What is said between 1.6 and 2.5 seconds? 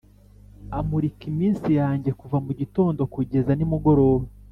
yanjye kuva